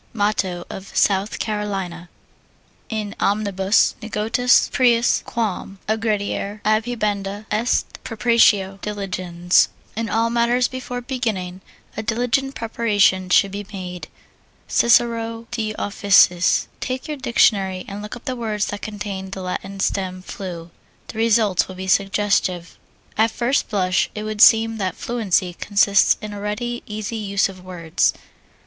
[0.13, 2.09] Motto of South Carolina.
[2.89, 11.61] In omnibus negotiis prius quam aggrediare, adhibenda est præparatio diligens In all matters before beginning
[11.95, 14.07] a diligent preparation should be made.
[14.67, 16.65] CICERO, De Officiis.
[16.79, 20.71] Take your dictionary and look up the words that contain the Latin stem flu
[21.09, 22.75] the results will be suggestive.
[23.19, 27.63] At first blush it would seem that fluency consists in a ready, easy use of
[27.63, 28.13] words.